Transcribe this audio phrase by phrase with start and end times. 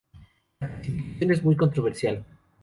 [0.59, 2.25] La clasificación es muy controversial.